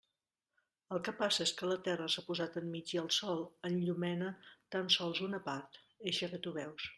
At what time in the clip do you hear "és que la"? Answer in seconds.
1.47-1.77